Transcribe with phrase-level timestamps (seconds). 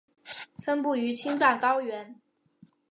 [0.57, 2.19] 分布于青藏高原。